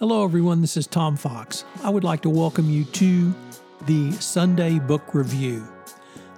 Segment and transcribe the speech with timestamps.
[0.00, 0.60] Hello, everyone.
[0.60, 1.64] This is Tom Fox.
[1.84, 3.32] I would like to welcome you to
[3.86, 5.64] the Sunday Book Review.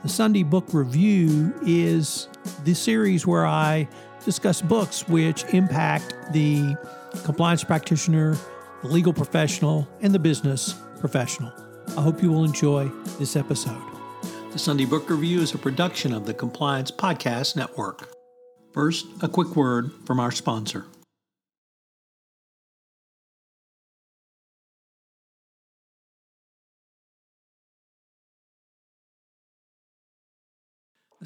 [0.02, 2.28] The Sunday Book Review is
[2.64, 3.88] the series where I
[4.26, 6.76] discuss books which impact the
[7.24, 8.36] compliance practitioner,
[8.82, 11.50] the legal professional, and the business professional.
[11.96, 12.88] I hope you will enjoy
[13.18, 13.82] this episode.
[14.52, 18.06] The Sunday Book Review is a production of the Compliance Podcast Network.
[18.74, 20.84] First, a quick word from our sponsor.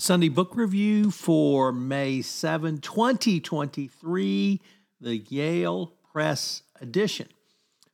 [0.00, 4.60] Sunday Book Review for May 7, 2023,
[4.98, 7.28] the Yale Press edition.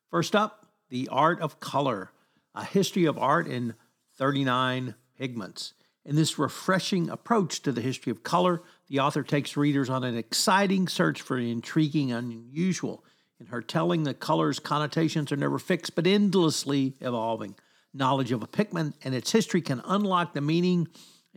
[0.09, 2.13] First up, The Art of Color,
[2.55, 3.75] a history of art in
[4.19, 5.73] 39 pigments.
[6.05, 10.17] In this refreshing approach to the history of color, the author takes readers on an
[10.17, 13.05] exciting search for intriguing and unusual.
[13.41, 17.57] In her telling, the color's connotations are never fixed but endlessly evolving.
[17.93, 20.87] Knowledge of a pigment and its history can unlock the meaning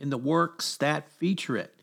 [0.00, 1.74] in the works that feature it.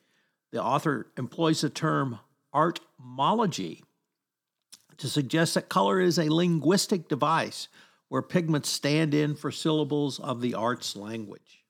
[0.51, 2.19] The author employs the term
[2.51, 3.83] artymology
[4.97, 7.67] to suggest that color is a linguistic device
[8.09, 11.63] where pigments stand in for syllables of the art's language.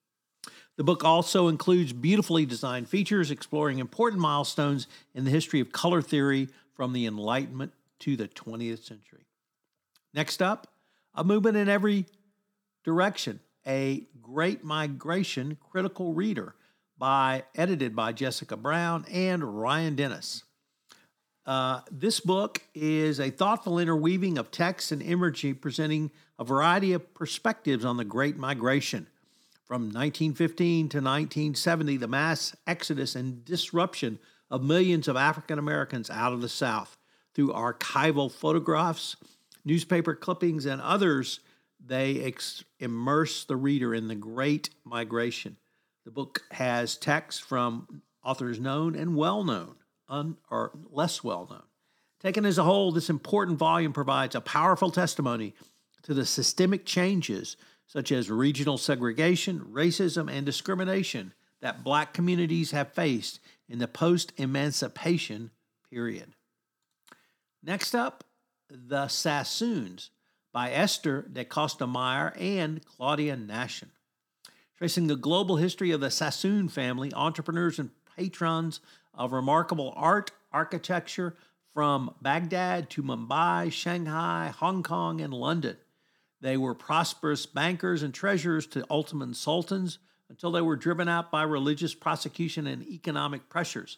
[0.78, 6.02] The book also includes beautifully designed features exploring important milestones in the history of color
[6.02, 9.26] theory from the Enlightenment to the 20th century.
[10.14, 10.68] Next up,
[11.14, 12.06] a movement in every
[12.86, 16.56] direction a Great Migration Critical Reader
[16.98, 20.44] by edited by Jessica Brown and Ryan Dennis.
[21.46, 27.14] Uh, this book is a thoughtful interweaving of text and imagery presenting a variety of
[27.14, 29.08] perspectives on the Great Migration.
[29.66, 34.18] From 1915 to 1970, the mass exodus and disruption
[34.50, 36.98] of millions of African Americans out of the South.
[37.34, 39.16] Through archival photographs,
[39.64, 41.42] newspaper clippings, and others
[41.88, 45.58] they ex- immerse the reader in the great migration.
[46.06, 49.76] The book has texts from authors known and well known,
[50.08, 51.64] un- or less well known.
[52.20, 55.54] Taken as a whole, this important volume provides a powerful testimony
[56.04, 62.94] to the systemic changes, such as regional segregation, racism, and discrimination, that black communities have
[62.94, 63.40] faced
[63.70, 65.52] in the post emancipation
[65.90, 66.34] period.
[67.64, 68.24] Next up,
[68.70, 70.12] the Sassoons
[70.58, 73.90] by Esther da Costa Meyer and Claudia Nahson.
[74.76, 78.80] Tracing the global history of the Sassoon family, entrepreneurs and patrons
[79.14, 81.36] of remarkable art, architecture
[81.76, 85.78] from Baghdad to Mumbai, Shanghai, Hong Kong, and London.
[86.42, 91.44] They were prosperous bankers and treasurers to Ottoman sultans until they were driven out by
[91.44, 93.98] religious prosecution and economic pressures.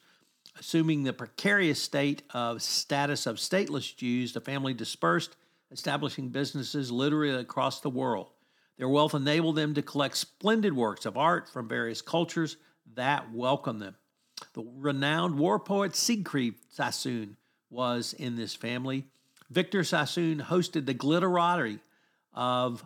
[0.59, 5.37] Assuming the precarious state of status of stateless Jews, the family dispersed
[5.71, 8.31] establishing businesses literally across the world.
[8.77, 12.57] Their wealth enabled them to collect splendid works of art from various cultures
[12.95, 13.95] that welcomed them.
[14.53, 17.35] The renowned war poet Siegfried Sassoon
[17.69, 19.05] was in this family.
[19.49, 21.79] Victor Sassoon hosted the glitterati
[22.33, 22.85] of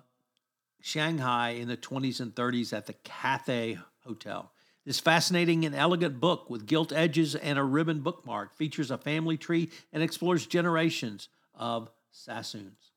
[0.82, 4.52] Shanghai in the 20s and 30s at the Cathay Hotel.
[4.86, 9.38] This fascinating and elegant book with gilt edges and a ribbon bookmark features a family
[9.38, 12.92] tree and explores generations of Sassoons.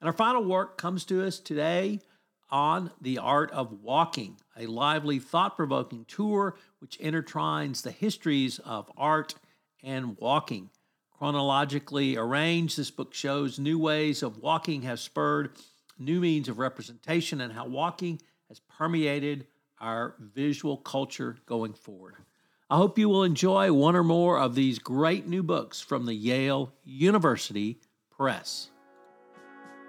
[0.00, 2.00] And our final work comes to us today
[2.50, 8.90] on the art of walking, a lively, thought provoking tour which intertwines the histories of
[8.96, 9.34] art
[9.82, 10.70] and walking.
[11.18, 15.50] Chronologically arranged, this book shows new ways of walking have spurred
[15.98, 19.46] new means of representation and how walking has permeated
[19.80, 22.14] our visual culture going forward.
[22.68, 26.14] I hope you will enjoy one or more of these great new books from the
[26.14, 27.80] Yale University
[28.18, 28.70] Press.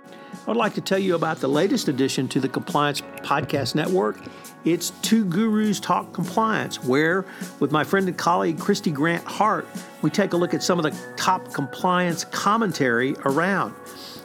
[0.09, 4.19] I would like to tell you about the latest addition to the Compliance Podcast Network.
[4.65, 7.25] It's Two Gurus Talk Compliance, where,
[7.61, 9.65] with my friend and colleague Kristy Grant Hart,
[10.01, 13.73] we take a look at some of the top compliance commentary around.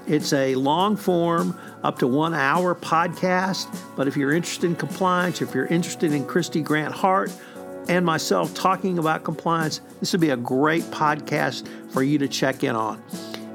[0.08, 5.40] It's a long form, up to one hour podcast, but if you're interested in compliance,
[5.40, 7.32] if you're interested in Kristy Grant Hart,
[7.88, 12.64] and myself talking about compliance, this would be a great podcast for you to check
[12.64, 13.00] in on.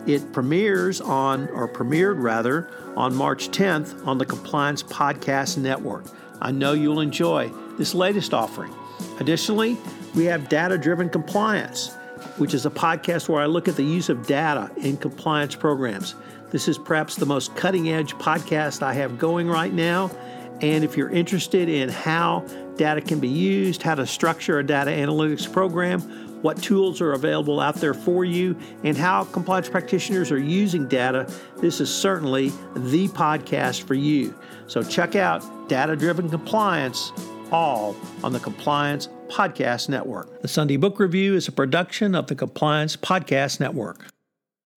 [0.07, 6.06] It premieres on, or premiered rather, on March 10th on the Compliance Podcast Network.
[6.42, 8.74] I know you'll enjoy this latest offering.
[9.19, 9.77] Additionally,
[10.15, 11.94] we have Data Driven Compliance,
[12.38, 16.15] which is a podcast where I look at the use of data in compliance programs.
[16.51, 20.09] This is perhaps the most cutting edge podcast I have going right now.
[20.62, 22.45] And if you're interested in how
[22.77, 26.01] data can be used, how to structure a data analytics program,
[26.42, 31.31] what tools are available out there for you, and how compliance practitioners are using data,
[31.57, 34.33] this is certainly the podcast for you.
[34.68, 37.12] So check out Data Driven Compliance,
[37.51, 40.42] all on the Compliance Podcast Network.
[40.42, 44.06] The Sunday Book Review is a production of the Compliance Podcast Network.